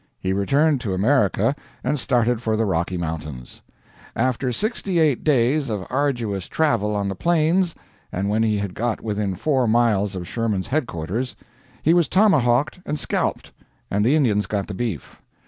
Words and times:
He 0.19 0.33
returned 0.33 0.81
to 0.81 0.95
America 0.95 1.55
and 1.83 1.99
started 1.99 2.41
for 2.41 2.57
the 2.57 2.65
Rocky 2.65 2.97
Mountains. 2.97 3.61
After 4.15 4.51
sixty 4.51 4.97
eight 4.97 5.23
days 5.23 5.69
of 5.69 5.85
arduous 5.91 6.47
travel 6.47 6.95
on 6.95 7.07
the 7.07 7.13
Plains, 7.13 7.75
and 8.11 8.27
when 8.27 8.41
he 8.41 8.57
had 8.57 8.73
got 8.73 9.01
within 9.01 9.35
four 9.35 9.67
miles 9.67 10.15
of 10.15 10.27
Sherman's 10.27 10.69
headquarters, 10.69 11.35
he 11.83 11.93
was 11.93 12.07
tomahawked 12.09 12.79
and 12.83 12.99
scalped, 12.99 13.51
and 13.91 14.03
the 14.03 14.15
Indians 14.15 14.47
got 14.47 14.65
the 14.67 14.73
beef. 14.73 15.21